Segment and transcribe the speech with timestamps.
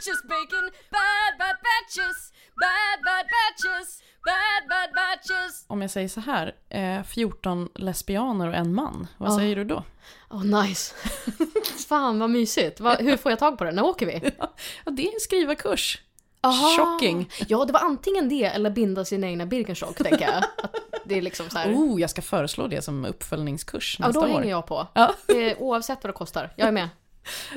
[0.00, 5.64] sandwiches, bacon, bad bad batches, bad bad batches, bad bad batches.
[5.66, 9.36] Om jag säger så här, eh, 14 lesbianer och en man, vad Ja.
[9.38, 9.84] säger du då?
[10.30, 10.94] Åh nice.
[11.88, 12.80] Fan vad mysigt.
[12.80, 13.72] Va, hur får jag tag på det?
[13.72, 14.30] När åker vi?
[14.84, 16.00] Ja, det är en skrivarkurs.
[16.40, 16.76] Aha.
[16.78, 17.30] Shocking.
[17.48, 20.36] Ja, det var antingen det eller binda sina egna Birkenstock, tänker jag.
[20.62, 21.74] Att det är liksom så här.
[21.74, 24.38] Oh, jag ska föreslå det som uppföljningskurs ja, nästa då år.
[24.38, 24.86] hänger jag på.
[24.94, 25.14] Ja.
[25.28, 26.52] Eh, oavsett vad det kostar.
[26.56, 26.88] Jag är med.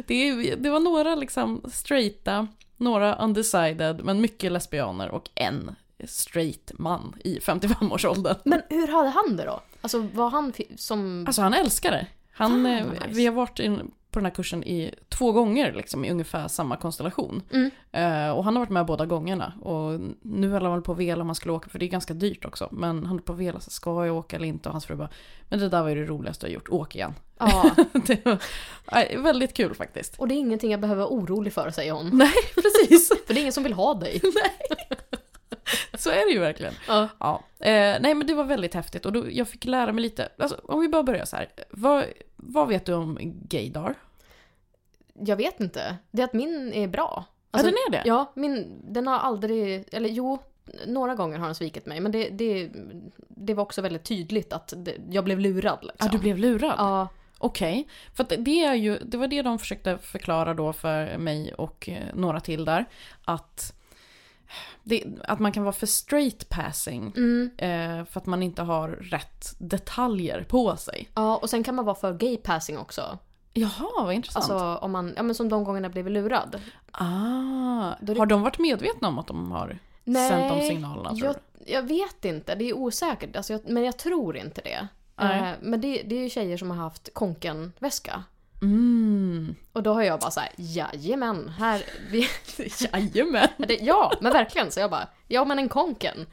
[0.08, 6.72] Det, är, det var några liksom straighta, några undecided, men mycket lesbianer och en straight
[6.74, 8.36] man i 55-årsåldern.
[8.46, 9.62] Men hur hade han det då?
[9.82, 11.24] Alltså var han som...
[11.28, 12.08] Alltså han älskar det.
[12.32, 13.06] Han, Fan, eh, nice.
[13.08, 16.78] Vi har varit in på den här kursen i två gånger liksom, i ungefär samma
[16.78, 17.42] konstellation.
[17.52, 17.72] Mm.
[17.92, 19.54] Eh, och han har varit med båda gångerna.
[19.62, 22.14] Och nu höll han på att vela om han skulle åka, för det är ganska
[22.14, 22.70] dyrt också.
[22.72, 24.70] Men han höll på att vela, ska jag åka eller inte?
[24.70, 25.10] Och hans fru bara,
[25.50, 27.14] men det där var ju det roligaste jag gjort, åk igen.
[27.38, 27.72] Ja.
[28.24, 28.40] var
[29.18, 30.20] väldigt kul faktiskt.
[30.20, 32.10] Och det är ingenting jag behöver vara orolig för, säger hon.
[32.14, 33.10] Nej, precis.
[33.28, 34.22] För det är ingen som vill ha dig.
[35.98, 36.74] Så är det ju verkligen.
[36.88, 37.10] Ja.
[37.20, 37.44] Ja.
[37.60, 40.62] Eh, nej men det var väldigt häftigt och då, jag fick lära mig lite, alltså,
[40.64, 41.50] om vi bara börjar så här.
[41.70, 43.96] Vad, vad vet du om gaydar?
[45.14, 45.98] Jag vet inte.
[46.12, 47.26] Det är att min är bra.
[47.52, 48.10] Alltså, ja den är det?
[48.10, 50.40] Ja, min, den har aldrig, eller jo,
[50.86, 52.00] några gånger har den svikit mig.
[52.00, 52.72] Men det, det,
[53.28, 55.80] det var också väldigt tydligt att det, jag blev lurad.
[55.82, 55.96] Liksom.
[56.00, 56.76] Ja, du blev lurad?
[56.78, 57.08] Ja,
[57.40, 61.54] Okej, för att det är ju, det var det de försökte förklara då för mig
[61.54, 62.86] och eh, några till där.
[63.26, 63.74] Att,
[64.84, 68.90] det, att man kan vara för straight passing mm, eh, för att man inte har
[68.90, 71.10] rätt detaljer på sig.
[71.16, 73.18] ja, och sen kan man vara för gay passing också.
[73.54, 74.50] Jaha, vad intressant.
[74.52, 76.62] Alltså om man, ja men som de gångerna blev lurad.
[76.92, 81.10] ah, det- har de varit medvetna om att de har sänt de signalerna?
[81.16, 81.36] Tror jag,
[81.66, 82.56] jag vet inte.
[82.56, 83.36] Det är osäkert.
[83.36, 84.88] Alltså, jag, men jag tror inte det.
[85.22, 88.24] Eh, men det, det är ju tjejer som har haft konken-väska.
[88.62, 89.56] Mm.
[89.74, 91.84] Och då har jag bara såhär, jajamän, här...
[92.12, 92.28] Vi,
[92.94, 93.48] Jajamän.
[93.82, 94.72] ja, men verkligen.
[94.72, 96.26] Så jag bara, ja men en konken.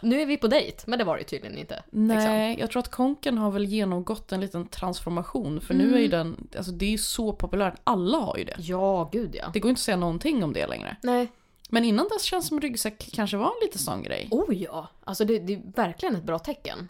[0.00, 0.82] Nu är vi på dejt.
[0.86, 1.74] Men det var det tydligen inte.
[1.74, 2.06] liksom.
[2.06, 5.60] Nej, jag tror att konken har väl genomgått en liten transformation.
[5.60, 8.56] För nu är ju den, alltså det är ju så populärt, alla har ju det.
[8.58, 9.50] Ja, gud ja.
[9.52, 10.96] Det går inte att säga någonting om det längre.
[11.02, 11.28] Nej.
[11.68, 14.28] Men innan dess känns det som ryggsäck kanske var en lite sån grej.
[14.30, 14.88] Oh ja.
[15.04, 16.88] Alltså det, det är verkligen ett bra tecken.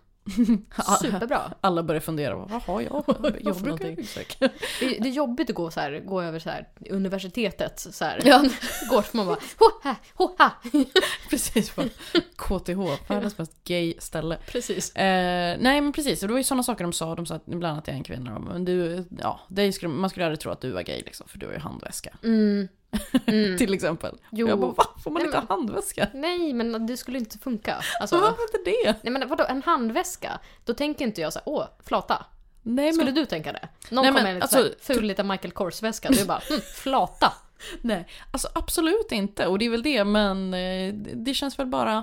[1.01, 1.53] Superbra.
[1.61, 2.91] Alla börjar fundera, vad har jag?
[3.47, 3.97] Ha någonting?
[4.39, 4.51] Det,
[4.81, 7.81] det är jobbigt att gå, så här, gå över så här, universitetet.
[7.81, 8.21] Så här.
[8.25, 8.45] Ja.
[8.91, 10.53] Går för man bara, hoha, hoha.
[11.31, 11.87] Precis, bara
[12.37, 14.39] KTH, världens mest gay ställe.
[14.47, 14.97] Precis.
[14.97, 17.15] Eh, nej men precis, och det var ju sådana saker de sa.
[17.15, 18.39] De sa att ibland att jag är en kvinna.
[18.39, 21.39] Men du, ja, dig skulle, man skulle aldrig tro att du var gay liksom, för
[21.39, 22.17] du har ju handväska.
[22.23, 22.69] Mm.
[23.27, 23.59] Mm.
[23.59, 24.19] Till exempel.
[24.31, 24.47] Jo.
[24.47, 24.85] Och jag bara, va?
[25.05, 26.09] Får man Nej, inte ha handväska?
[26.15, 27.77] Nej, men det skulle inte funka.
[28.01, 28.95] Alltså, Varför inte det?
[29.03, 30.41] nej men vadå, en handväska?
[30.65, 32.27] Då tänker inte jag så här, åh, flata.
[32.63, 33.69] Nej Skulle men, du tänka det?
[33.91, 37.33] Någon Nej, kommer med en alltså, ful liten Michael Kors-väska, du bara, mm, flata.
[37.81, 39.47] nej, alltså absolut inte.
[39.47, 42.03] Och det är väl det, men eh, det känns väl bara...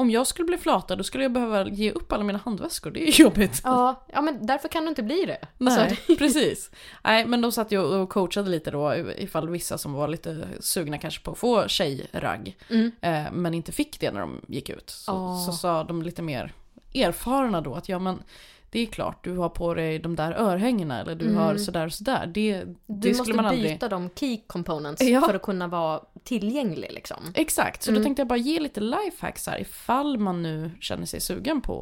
[0.00, 2.90] Om jag skulle bli flatad då skulle jag behöva ge upp alla mina handväskor.
[2.90, 3.60] Det är jobbigt.
[3.64, 5.38] Ja, ja, men därför kan du inte bli det.
[5.58, 6.70] Nej, Alltså, precis.
[7.04, 10.98] Nej, men de satt ju och coachade lite då ifall vissa som var lite sugna
[10.98, 12.90] kanske på att få tjejragg mm.
[13.00, 14.90] eh, men inte fick det när de gick ut.
[14.90, 15.36] Så, Ah.
[15.46, 16.52] så sa de lite mer
[16.94, 18.22] erfarna då att ja men
[18.70, 21.36] det är klart du har på dig de där örhängena eller du Mm.
[21.36, 22.26] har sådär och sådär.
[22.34, 22.74] Det, Du
[23.10, 23.62] det måste aldrig...
[23.72, 25.20] byta de key components Ja.
[25.20, 26.00] för att kunna vara
[26.38, 27.32] tillgänglig liksom.
[27.34, 28.02] Exakt, så Mm.
[28.02, 31.74] då tänkte jag bara ge lite lifehacks här ifall man nu känner sig sugen på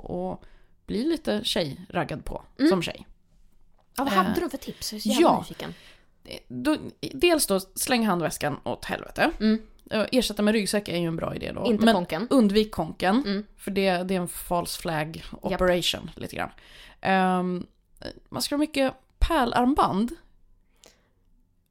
[0.42, 0.48] att
[0.86, 2.70] bli lite tjejraggad på Mm.
[2.70, 3.06] som tjej.
[3.96, 4.92] Ja, vad Eh, hade du för tips?
[4.92, 5.38] Jag är så jävla ja.
[5.38, 5.74] nyfiken.
[6.48, 9.30] Då, dels då, släng handväskan åt helvete.
[9.40, 9.62] Mm.
[9.90, 11.64] Eh, Ersätta med ryggsäck är ju en bra idé då.
[11.66, 12.26] Inte Men konken.
[12.30, 13.44] undvik konken, Mm.
[13.56, 16.50] för det, det är en false flag operation lite grann.
[17.00, 17.66] Ehm,
[18.28, 20.10] man ska ha mycket pärlarmband.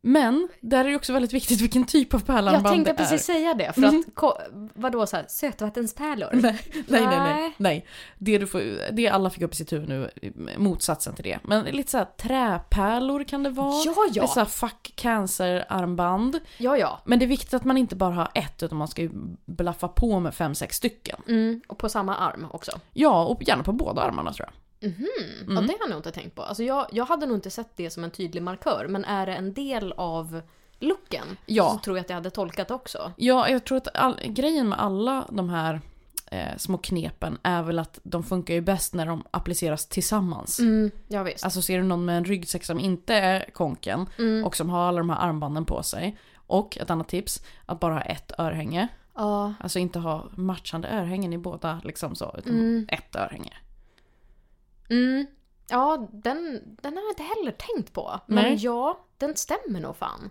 [0.01, 2.97] Men där är det också väldigt viktigt vilken typ av pärlarmband Jag tänkte det är.
[3.09, 4.03] precis säga det, för Mhm.
[4.15, 4.33] att
[4.73, 6.29] vadå så här, sötvattenspärlor?
[6.33, 7.85] Nej, nej, nej, nej, Nej.
[8.17, 10.11] Det, du får, det alla fick upp i sitt huvud nu,
[10.57, 11.39] motsatsen till det.
[11.43, 13.83] Men lite så här träpärlor kan det vara.
[13.85, 14.27] Ja, ja.
[14.27, 16.39] så här fuck cancer-armband.
[16.57, 16.99] Ja, ja.
[17.05, 19.09] Men det är viktigt att man inte bara har ett, utan man ska ju
[19.45, 21.19] blaffa på med fem, sex stycken.
[21.27, 22.71] Mm, och på samma arm också.
[22.93, 24.53] Ja, och gärna på båda armarna tror jag.
[24.81, 25.07] Mhm.
[25.47, 25.67] Ja, Mm.
[25.67, 26.41] det har jag nog inte tänkt på.
[26.43, 29.33] Alltså jag, jag hade nog inte sett det som en tydlig markör, men är det
[29.35, 30.41] en del av
[30.79, 31.69] looken Ja.
[31.69, 33.11] så tror jag att jag hade tolkat det också.
[33.17, 35.81] Ja, jag tror att all, grejen med alla de här
[36.31, 40.59] eh, små knepen är väl att de funkar ju bäst när de appliceras tillsammans.
[40.59, 41.43] Mm, ja, visst.
[41.43, 44.45] Alltså ser du någon med en ryggsäck som inte är konken Mm.
[44.45, 46.17] och som har alla de här armbanden på sig.
[46.47, 48.87] Och ett annat tips, att bara ha ett örhänge.
[49.15, 49.53] Ja.
[49.59, 52.85] Alltså inte ha matchande örhängen i båda liksom så, utan Mm.
[52.89, 53.53] ett örhänge.
[54.89, 55.25] Mm.
[55.69, 58.19] Ja, den, den har jag inte heller tänkt på.
[58.25, 58.55] Men Nej.
[58.55, 60.29] ja, den stämmer nog fan.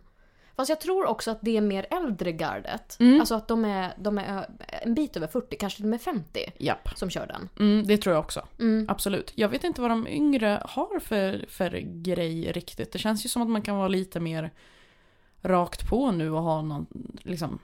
[0.56, 2.96] Fast jag tror också att det är mer äldre gardet.
[3.00, 3.20] Mm.
[3.20, 4.46] Alltså att de är, de är
[4.82, 6.88] en bit över 40, kanske till och med 50 Japp.
[6.94, 7.48] som kör den.
[7.58, 8.46] Mm, det tror jag också.
[8.58, 8.86] Mm.
[8.88, 9.32] Absolut.
[9.34, 11.70] Jag vet inte vad de yngre har för, för
[12.02, 12.92] grej riktigt.
[12.92, 14.50] Det känns ju som att man kan vara lite mer
[15.42, 16.86] rakt på nu och ha någon
[17.22, 17.58] liksom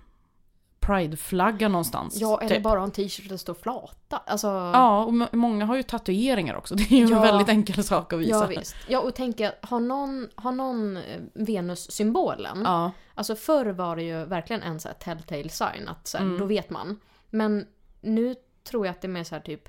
[0.86, 2.16] Pride-flagga någonstans.
[2.20, 2.64] Ja, eller typ.
[2.64, 4.16] bara en t-shirt där det står flata.
[4.26, 6.74] Alltså, Ja, och må- många har ju tatueringar också.
[6.78, 7.16] Det är ju Ja.
[7.16, 8.30] en väldigt enkel sak att visa.
[8.30, 8.74] ja visst.
[8.88, 11.02] Ja, och tänka, har någon, har någon eh,
[11.34, 12.62] Venus-symbolen?
[12.64, 16.24] Ja, Alltså förr var det ju verkligen en så här telltale sign, att så här,
[16.24, 16.38] Mm.
[16.38, 17.00] då vet man.
[17.30, 17.66] Men
[18.00, 18.34] nu
[18.64, 19.68] tror jag att det är mer så här typ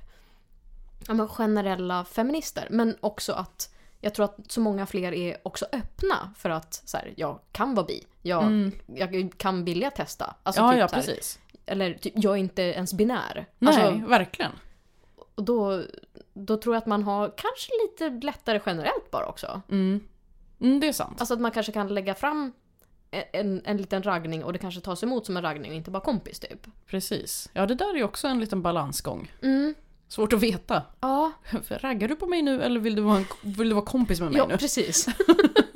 [1.07, 2.67] ja, men generella feminister.
[2.69, 3.69] Men också att
[3.99, 7.75] jag tror att så många fler är också öppna för att så här, jag kan
[7.75, 8.03] vara bi.
[8.25, 8.71] Jag, Mm.
[8.85, 10.35] jag kan vilja testa.
[10.43, 11.39] Alltså, ja, typ ja så här, precis.
[11.65, 13.45] Eller typ, jag är inte ens binär.
[13.59, 14.51] Nej, Alltså, verkligen.
[15.35, 15.81] och då,
[16.33, 19.61] då tror jag att man har kanske lite lättare generellt bara också.
[19.71, 19.99] Mm.
[20.61, 21.15] Mm, det är sant.
[21.19, 22.51] Alltså att man kanske kan lägga fram
[23.31, 26.03] en, en liten raggning och det kanske tas emot som en raggning och inte bara
[26.03, 26.67] kompis typ.
[26.87, 27.49] Precis.
[27.53, 29.31] Ja, det där är ju också en liten balansgång.
[29.41, 29.73] Mm.
[30.07, 30.81] Svårt att veta.
[30.99, 31.31] Ja,
[31.69, 34.31] Raggar du på mig nu eller vill du vara, en, vill du vara kompis med
[34.31, 34.57] mig ja nu?
[34.57, 35.07] precis.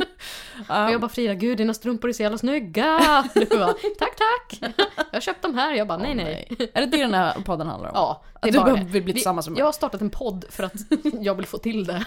[0.59, 3.00] Och jag bara Frida, gud dina strumpor är så jävla snygga!
[3.33, 4.74] Du bara, tack tack!
[4.98, 6.48] Jag har köpt de här, jag bara nej nej.
[6.74, 7.95] Är det det den här podden handlar om?
[7.95, 8.83] Ja, det Att du bara det.
[8.83, 9.59] vill bli Vi- tillsammans med mig?
[9.59, 10.74] Jag har startat en podd för att
[11.21, 12.06] jag vill få till det.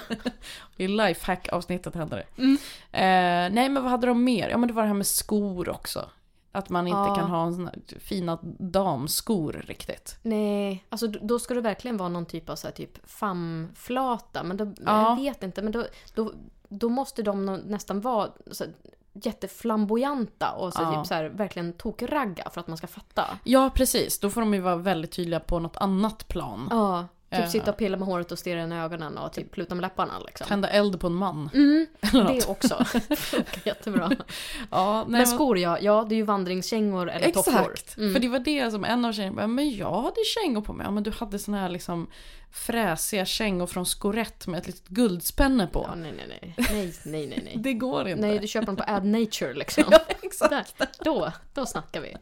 [0.77, 2.43] I lifehack-avsnittet hände det.
[2.43, 2.55] Mm.
[2.93, 4.49] Eh, nej, men vad hade de mer?
[4.49, 6.09] Ja, men det var det här med skor också.
[6.53, 7.15] Att man inte Ja.
[7.17, 10.19] kan ha en sån här fina damskor riktigt.
[10.23, 14.43] Nej, alltså då ska det verkligen vara någon typ av så här, typ famflata.
[14.43, 15.09] Men då, Ja.
[15.09, 16.33] jag vet inte, men då, då,
[16.73, 18.65] då måste de nästan vara så
[19.13, 20.97] jätteflamboyanta och så, Ja.
[20.97, 23.25] typ så här, verkligen tokragga för att man ska fatta.
[23.45, 24.19] Ja, precis.
[24.21, 26.69] Då får de ju vara väldigt tydliga på något annat plan.
[26.71, 27.49] Ja, typ Eh.
[27.49, 30.13] sitta och pilla med håret och stirra in i ögonen och typ pluta med läpparna
[30.27, 30.47] liksom.
[30.47, 31.51] Tända eld på en man.
[31.55, 32.41] Mm, Eller något.
[32.41, 32.85] det också.
[33.65, 34.11] Jättebra.
[34.71, 37.73] Ja, nej, Men skor ja, ja det är ju vandringskängor eller tofflor.
[37.73, 37.97] Exakt!
[37.97, 38.13] Mm.
[38.13, 40.87] För det var det som en av tjejerna bara, men jag hade kängor på mig.
[40.87, 42.11] Ja men du hade såna här liksom
[42.53, 45.85] fräsiga kängor från Skorett med ett litet guldspänne på.
[45.89, 46.55] Ja, nej, nej, nej.
[46.73, 47.55] Nej, nej, nej, nej.
[47.59, 48.21] Det går inte.
[48.27, 49.85] Nej, du köper dem på Ad Nature liksom.
[49.91, 50.79] Ja, exakt.
[50.79, 52.17] Där, då, då snackar vi.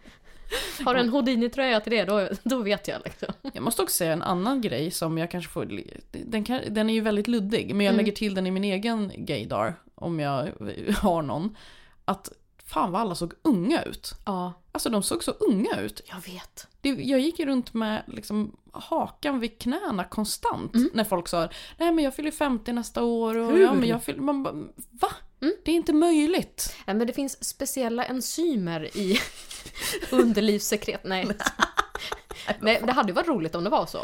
[0.84, 3.28] Har du en Houdini-tröja till det, då, då vet jag liksom.
[3.52, 5.80] Jag måste också säga en annan grej som jag kanske får...
[6.12, 8.04] Den, kan, den är ju väldigt luddig, men jag Mm.
[8.04, 10.48] lägger till den i min egen gaydar, om jag
[11.02, 11.56] har någon.
[12.04, 12.32] Att
[12.64, 14.14] fan vad alla såg unga ut.
[14.26, 16.00] Ja, Alltså de såg så unga ut.
[16.08, 16.66] jag vet.
[16.80, 20.90] Det, jag gick ju runt med liksom hakan vid knäna konstant Mm.
[20.94, 21.48] när folk sa
[21.78, 23.62] Nej men jag fyller 50 nästa år och Hur?
[23.62, 24.20] ja men jag fyller...
[24.20, 24.54] Man bara,
[24.90, 25.08] va?
[25.40, 25.54] Mm.
[25.64, 26.76] Det är inte möjligt.
[26.86, 29.18] Nej, men det finns speciella enzymer i
[30.10, 31.00] underlivssekret.
[31.04, 31.26] Nej.
[32.60, 33.98] Nej, det hade ju varit roligt om det var så.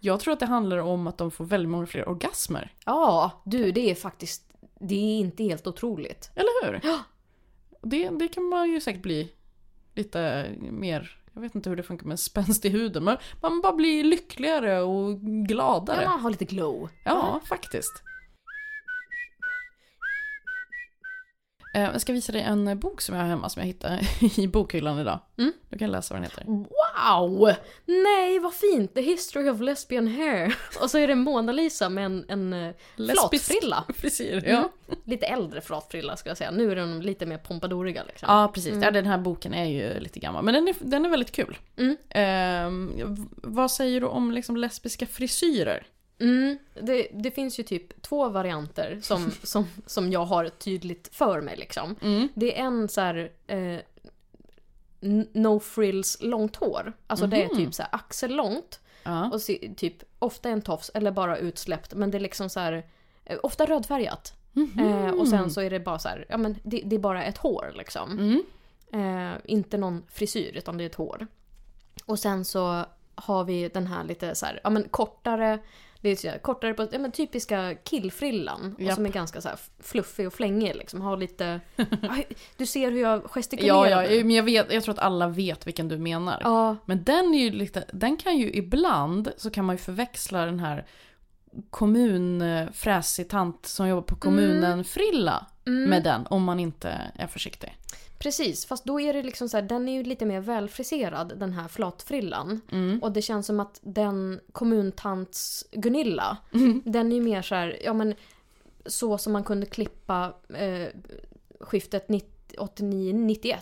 [0.00, 2.72] Jag tror att det handlar om att de får väldigt många fler orgasmer.
[2.84, 4.42] Ja, du, det är faktiskt...
[4.80, 6.30] Det är inte helt otroligt.
[6.34, 6.80] Eller hur?
[6.82, 6.98] Ja.
[7.82, 9.32] Det, det kan man ju säkert bli
[9.94, 13.72] lite mer, jag vet inte hur det funkar med spänst i huden, men man bara
[13.72, 15.96] blir lyckligare och gladare.
[15.96, 16.88] Ja, Ja, man har lite glow.
[17.48, 18.02] faktiskt.
[21.80, 24.00] Jag ska visa dig en eh, bok som jag har hemma som jag hittade
[24.36, 25.18] i bokhyllan idag.
[25.38, 25.52] Mm.
[25.68, 26.44] Du kan läsa vad den heter.
[26.46, 27.52] Wow!
[27.86, 28.94] Nej, vad fint!
[28.94, 30.56] The history of lesbian hair.
[30.82, 33.84] Och så är det Mona Lisa med en, en eh, Lesbisk flatfrilla.
[33.96, 34.50] Frisyr, Mm.
[34.50, 34.70] ja.
[35.04, 36.50] Lite äldre flatfrilla ska jag säga.
[36.50, 38.26] Nu är de lite mer pompadoriga liksom.
[38.30, 38.70] Ja, precis.
[38.72, 38.82] Mm.
[38.82, 41.58] Ja, den här boken är ju lite gammal, men den är, den är väldigt kul.
[41.76, 41.96] Mm.
[43.14, 45.86] V- vad säger du om liksom lesbiska frisyrer?
[46.18, 51.40] Mm, det, det finns ju typ två varianter som, som, som jag har tydligt för
[51.40, 51.96] mig liksom.
[52.02, 52.28] Mm.
[52.34, 53.78] Det är en så här eh,
[55.32, 56.92] no frills långt hår.
[57.06, 57.56] Alltså det är Mhm.
[57.56, 59.30] typ så här axellångt Ja.
[59.32, 62.86] och se, typ ofta en tofs eller bara utsläppt men det är liksom så här
[63.24, 64.32] eh, ofta rödfärgat.
[64.78, 67.24] Eh, och sen så är det bara så här, ja men det, det är bara
[67.24, 68.10] ett hår liksom.
[68.18, 68.42] Mm.
[69.32, 71.26] Eh, inte någon frisyr utan det är ett hår.
[72.06, 75.58] Och sen så har vi den här lite så här, ja men kortare,
[76.00, 78.74] det är så här, kortare på, ja men typiska killfrillan.
[78.74, 78.94] Och Japp.
[78.94, 79.48] som är ganska så
[79.78, 81.00] fluffig och flängig liksom.
[81.00, 81.60] Har lite,
[82.56, 85.66] du ser hur jag gestikulerar Ja, ja, men jag, vet, jag tror att alla vet
[85.66, 86.40] vilken du menar.
[86.44, 90.46] Ja, Men den är ju lite, den kan ju ibland så kan man ju förväxla
[90.46, 90.86] den här
[91.70, 97.76] kommunfräsig tant som jobbar på kommunen frilla mm, med den om man inte är försiktig.
[98.18, 98.66] precis.
[98.66, 101.68] Fast då är det liksom så här, den är ju lite mer välfriserad den här
[101.68, 102.60] flatfrillan.
[102.72, 102.98] Mm.
[103.02, 106.82] Och det känns som att den kommuntants Gunilla, Mm.
[106.84, 108.14] den är ju mer så här, ja men
[108.86, 110.88] så som man kunde klippa eh,
[111.60, 113.56] skiftet 89-91,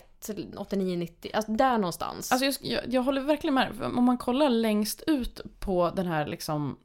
[0.55, 2.31] 89-90, alltså där någonstans.
[2.31, 3.81] Alltså jag, jag, jag håller verkligen med.
[3.81, 6.77] Om man kollar längst ut på den här liksom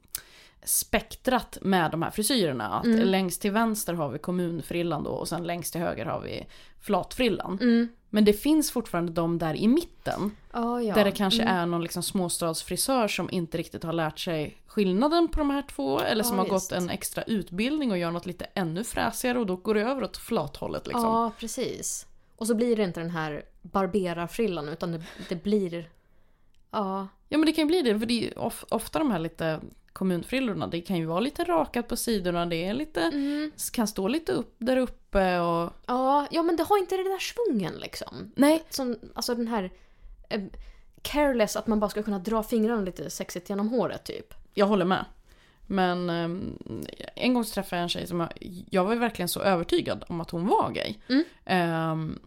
[0.63, 2.67] spektrat med de här frisyrerna.
[2.69, 2.99] Att Mm.
[3.07, 6.45] längst till vänster har vi kommunfrillan då och sen längst till höger har vi
[6.81, 7.57] flatfrillan.
[7.61, 7.87] Mm.
[8.09, 10.31] Men det finns fortfarande de där i mitten.
[10.53, 10.95] Ja, ja.
[10.95, 11.55] Där det kanske Mm.
[11.55, 15.99] är någon liksom småstadsfrisör som inte riktigt har lärt sig skillnaden på de här två.
[15.99, 16.71] Eller som Ja, har just.
[16.71, 20.03] gått en extra utbildning och gör något lite ännu fräsigare och då går det över
[20.03, 21.03] åt flathållet liksom.
[21.03, 22.07] Ja, precis.
[22.35, 25.89] Och så blir det inte den här barberarfrillan utan det, det blir...
[26.71, 27.07] Ja.
[27.29, 28.33] Ja men det kan ju bli det, för det är
[28.73, 29.59] ofta de här lite
[29.93, 33.51] kommunfrillorna, det kan ju vara lite rakat på sidorna, det är lite, Mm.
[33.73, 35.73] kan stå lite upp där uppe och...
[35.85, 38.31] Ja, ja, men det har inte den där svungen liksom.
[38.35, 39.71] Nej, Som, alltså den här...
[40.29, 40.41] Eh,
[41.01, 44.33] careless, att man bara ska kunna dra fingrarna lite sexigt genom håret typ.
[44.53, 45.05] jag håller med.
[45.67, 46.57] Men ehm,
[47.15, 48.29] en gång så träffade jag en tjej som jag,
[48.69, 50.95] jag var verkligen så övertygad om att hon var gay.
[51.09, 51.23] Mm.
[51.45, 52.19] Ehm,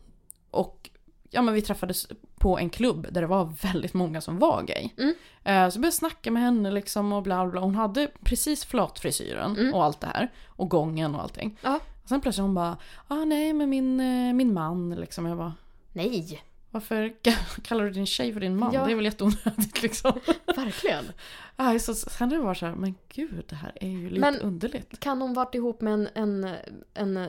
[0.51, 0.91] och
[1.31, 2.07] ja men vi träffades
[2.45, 4.89] på en klubb där det var väldigt många som var gay.
[4.99, 5.15] Mm.
[5.45, 7.61] Eh, så jag började snacka med henne liksom och bla bla.
[7.61, 9.75] Hon hade precis flatfrisyren Mm.
[9.75, 10.33] och allt det här.
[10.47, 11.59] Och gången och allting.
[11.63, 11.81] Ja.
[12.03, 12.77] Och sen plötsligt hon bara,
[13.09, 15.27] ah nej men min, eh, min man liksom.
[15.27, 15.55] Jag bara,
[15.93, 18.73] Nej, varför ka- kallar du din tjej för din man?
[18.75, 18.85] Ja.
[18.85, 20.13] Det är väl jätteonödigt liksom.
[20.57, 21.05] verkligen.
[21.57, 24.41] Aj, så sen det var så här, men gud det här är ju lite Men-
[24.41, 25.01] underligt.
[25.01, 26.55] Kan hon varit ihop med en, en,
[26.95, 27.29] en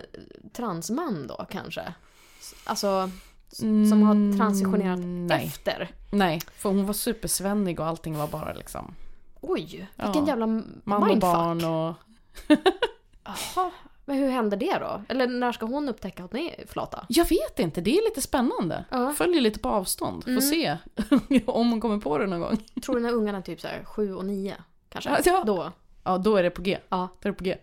[0.53, 1.93] transman då kanske?
[2.63, 3.09] Alltså,
[3.89, 5.45] som har transitionerat Mm, nej.
[5.45, 5.91] efter.
[6.11, 8.93] Nej, för hon var supersvennig och allting var bara liksom
[9.41, 10.03] Oj, Ja.
[10.05, 10.63] vilken jävla man
[11.07, 11.13] mindfuck.
[11.13, 11.95] och barn och...
[13.23, 13.71] Jaha,
[14.05, 15.01] men hur händer det då?
[15.09, 17.05] Eller när ska hon upptäcka att hon är flata?
[17.09, 18.85] Jag vet inte, det är lite spännande.
[18.91, 19.13] Ja.
[19.13, 20.41] Följer lite på avstånd, får Mm.
[20.41, 20.77] se
[21.45, 22.57] om hon kommer på det någon gång.
[22.85, 24.55] Tror den här ungarna är typ så sju och nio
[24.89, 25.09] kanske.
[25.09, 25.43] Ja, ja.
[25.45, 25.71] Då,
[26.05, 26.77] Ja, då är det på G.
[26.89, 27.07] Ja.
[27.21, 27.57] Då är det på G.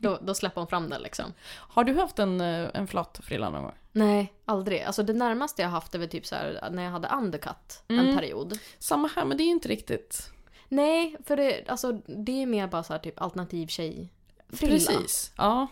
[0.00, 1.24] då, då släpper hon fram den liksom.
[1.56, 3.72] Har du haft en, eh, en flat frilla någon gång?
[3.92, 4.82] Nej, aldrig.
[4.82, 8.08] Alltså det närmaste jag haft är väl typ så här när jag hade undercut Mm.
[8.08, 8.58] en period.
[8.78, 10.30] Samma här, men det är inte riktigt...
[10.68, 14.12] Nej, för det, alltså, det är mer bara så här typ alternativ tjej
[14.48, 14.72] frilla.
[14.72, 15.32] Precis.
[15.36, 15.66] Ja.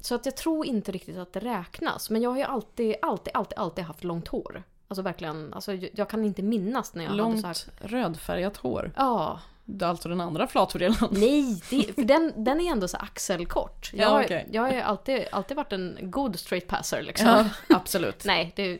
[0.00, 2.10] Så att jag tror inte riktigt att det räknas.
[2.10, 4.62] Men jag har ju alltid, alltid, alltid, alltid haft långt hår.
[4.88, 7.54] Alltså verkligen, alltså, jag kan inte minnas när jag hade så här...
[7.54, 8.92] Långt rödfärgat hår.
[8.96, 9.40] Ja,
[9.82, 11.08] alltså den andra flatfrillan.
[11.10, 13.90] nej, det, för den, den är ändå så axelkort.
[13.94, 14.48] Jag, Ja, har- okej.
[14.52, 17.26] jag har alltid, alltid varit en god straight passer liksom.
[17.26, 17.44] Ja,
[17.76, 18.24] absolut.
[18.24, 18.78] Nej, det,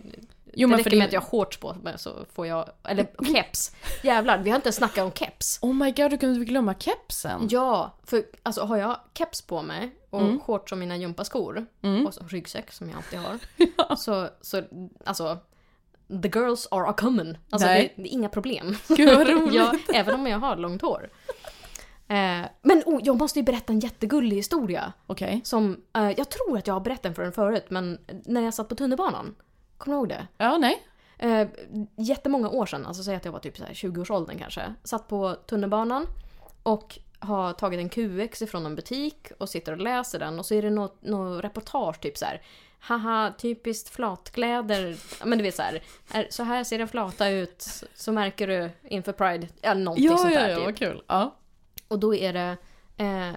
[0.56, 2.68] Jo, det men räcker det- med att jag har shorts på mig så får jag...
[2.84, 3.76] Eller keps.
[4.02, 5.58] Jävlar, vi har inte ens snackat om keps.
[5.62, 7.48] Oh my god, du kunde inte glömma kepsen.
[7.50, 10.40] Ja, för alltså har jag keps på mig och Mm.
[10.40, 12.06] shorts som mina gympaskor Mm.
[12.06, 13.38] och så ryggsäck som jag alltid har.
[13.96, 14.62] Så, så
[15.04, 15.38] alltså,
[16.08, 17.36] the girls are a common.
[17.50, 18.76] Alltså det, det är inga problem.
[18.88, 19.54] Gud vad roligt.
[19.54, 21.10] ja, även om jag har långt hår.
[22.08, 24.92] Eh, men oh, jag måste ju berätta en jättegullig historia.
[25.06, 25.40] Okej.
[25.44, 28.54] Som, eh, jag tror att jag har berättat den för den förut, men när jag
[28.54, 29.34] satt på tunnelbanan.
[29.78, 30.26] Kommer du ihåg det?
[30.36, 30.82] Ja, nej.
[31.18, 31.48] Eh,
[31.96, 34.74] jättemånga år sedan, alltså säg att jag var typ så här 20-årsåldern kanske.
[34.84, 36.06] Satt på tunnelbanan
[36.62, 40.54] och har tagit en QX ifrån en butik och sitter och läser den och så
[40.54, 42.42] är det något, något reportage typ så här.
[42.78, 44.96] Haha, typiskt flatkläder.
[45.20, 45.82] Ja, Men du vet så här.
[46.12, 47.68] är- Så här ser en flata ut.
[47.94, 49.48] Så märker du inför Pride.
[49.60, 50.64] Ja, någonting Ja, sånt ja, där ja, typ.
[50.64, 51.02] vad kul.
[51.06, 51.34] Ja.
[51.88, 52.56] Och då är det...
[52.96, 53.34] Eh,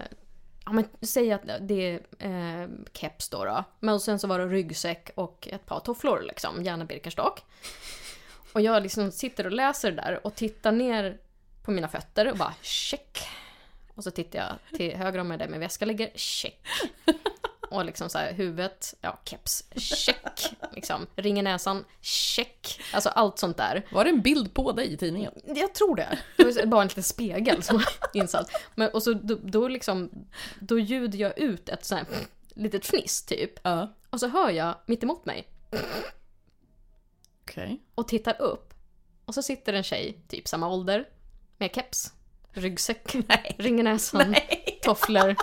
[0.64, 3.64] ja men säg att det är eh, keps då, då.
[3.80, 6.62] Men sen så var det ryggsäck och ett par tofflor liksom.
[6.64, 7.42] Gärna Birkenstock.
[8.52, 11.18] Och jag liksom sitter och läser det där och tittar ner
[11.64, 13.18] på mina fötter och bara check.
[13.98, 16.66] Och så tittar jag till höger om mig där min väska ligger, check.
[17.70, 20.54] Och liksom så här huvudet, ja keps, check.
[20.72, 21.06] Liksom.
[21.16, 22.80] Ring i näsan, check.
[22.92, 23.86] Alltså allt sånt där.
[23.92, 25.32] Var det en bild på dig i tidningen?
[25.44, 26.18] Jag tror det.
[26.36, 28.50] Det var bara en liten spegel som var insatt.
[28.74, 30.10] Men, och så då, då liksom,
[30.60, 32.18] då ljuder jag ut ett sånt här
[32.54, 33.52] litet fniss typ.
[33.62, 33.94] Ja.
[34.10, 35.48] Och så hör jag mitt emot mig
[37.42, 37.80] Okej.
[37.94, 38.74] och tittar upp.
[39.24, 41.08] Och så sitter en tjej, typ samma ålder,
[41.56, 42.12] med keps,
[42.58, 43.16] ryggsäck,
[43.58, 44.34] ring i näsan,
[44.82, 45.36] tofflor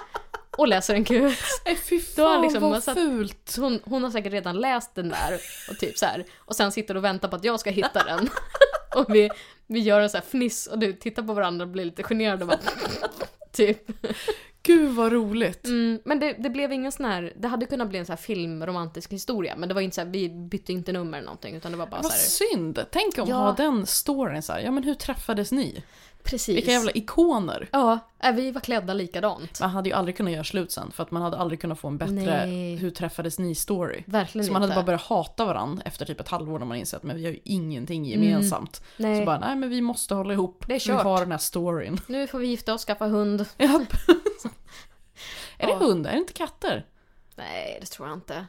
[0.57, 1.41] och läser en QX.
[1.65, 3.55] Nej fy Då har fan liksom vad satt- fult.
[3.57, 6.25] Hon, hon har säkert redan läst den där och typ så här.
[6.37, 8.29] Och sen sitter och väntar på att jag ska hitta den.
[8.95, 9.29] Och vi,
[9.67, 12.41] vi gör en så här fniss och du tittar på varandra och blir lite generade
[12.43, 12.59] och bara
[13.51, 13.79] Typ.
[14.63, 15.65] Gud vad roligt.
[15.65, 18.17] Mm, men det, det blev ingen sån här, det hade kunnat bli en så här
[18.17, 21.71] filmromantisk historia men det var inte så här, vi bytte inte nummer eller någonting utan
[21.71, 22.49] det var bara Vad så här.
[22.53, 22.85] synd.
[22.91, 23.35] Tänk om Ja.
[23.35, 24.59] ha den storyn så här.
[24.59, 25.83] Ja men hur träffades ni?
[26.25, 26.57] Precis.
[26.57, 27.69] Vilka jävla ikoner.
[27.71, 29.59] Ja, äh, vi var klädda likadant.
[29.61, 31.87] Man hade ju aldrig kunnat göra slut sen för att man hade aldrig kunnat få
[31.87, 32.75] en bättre Nej.
[32.75, 34.03] hur träffades ni story.
[34.07, 34.81] Verkligen Så man hade inte.
[34.81, 37.31] bara börjat hata varandra efter typ ett halvår när man insett att men vi har
[37.31, 38.83] ju ingenting gemensamt.
[38.97, 39.19] Nej.
[39.19, 40.63] Så bara nej men vi måste hålla ihop.
[40.67, 41.03] Det är vi kört.
[41.03, 41.99] har den här storyn.
[42.07, 43.45] Nu får vi gifta oss, skaffa hund.
[43.57, 43.71] Japp.
[45.57, 45.77] är det Ja.
[45.77, 46.09] hundar?
[46.09, 46.85] Är det inte katter?
[47.35, 48.45] Nej, det tror jag inte.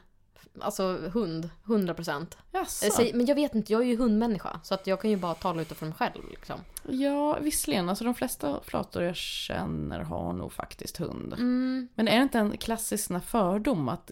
[0.60, 2.38] Alltså hund, 100 procent.
[2.52, 3.02] Jaså?
[3.14, 4.60] Men jag vet inte, jag är ju hundmänniska.
[4.62, 6.30] Så att jag kan ju bara tala utifrån mig själv.
[6.30, 6.60] Liksom.
[6.82, 7.88] Ja, visserligen.
[7.88, 11.32] Alltså de flesta flator jag känner har nog faktiskt hund.
[11.32, 11.88] Mm.
[11.94, 14.10] Men är det inte en klassisk fördom att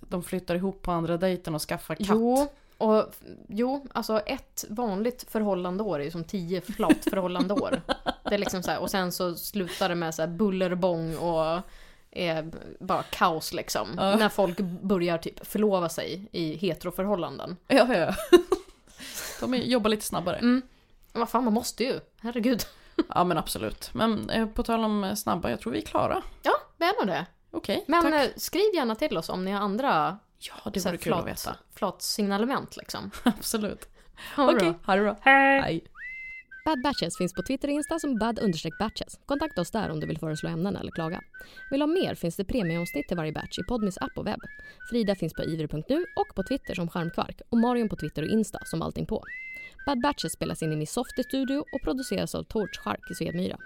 [0.00, 2.06] de flyttar ihop på andra dejten och skaffar katt?
[2.10, 3.14] Jo, och
[3.48, 7.82] jo, alltså ett vanligt förhållandeår är ju som tio flatförhållandeår.
[8.24, 11.60] det är liksom så här, och sen så slutar det med så här bullerbång och
[12.12, 13.88] är bara kaos liksom.
[13.96, 14.16] Ja.
[14.16, 17.56] När folk börjar typ förlova sig i heteroförhållanden.
[17.68, 18.14] Ja, ja.
[19.40, 20.36] De är- jobbar lite snabbare.
[20.36, 20.62] Mm.
[21.12, 22.00] Vad fan, man måste ju.
[22.20, 22.62] Herregud.
[23.08, 23.90] Ja, men absolut.
[23.94, 26.22] Men eh, på tal om eh, snabba, jag tror vi är klara.
[26.42, 27.26] Ja, det är nog det.
[27.50, 28.14] Okej, Men tack.
[28.14, 31.56] eh, skriv gärna till oss om ni har andra Ja, det vore kul att veta.
[31.74, 33.10] flatsignalement liksom.
[33.24, 33.88] Absolut.
[34.36, 34.74] Okej, bra.
[34.86, 35.16] ha det bra.
[35.20, 35.84] Hej.
[36.64, 39.20] Bad Batches finns på Twitter och Insta som bad-batches.
[39.26, 41.20] Kontakta oss där om du vill föreslå ämnen eller klaga.
[41.70, 44.40] Vill du ha mer finns det premieomsnitt till varje batch i Podmis app och webb.
[44.90, 48.58] Frida finns på iver.nu och på Twitter som Charmkvark och Marion på Twitter och Insta
[48.64, 49.24] som allting på.
[49.86, 53.56] Bad Batches spelas in i min Softy Studio och produceras av Torch Shark i Svedmyra.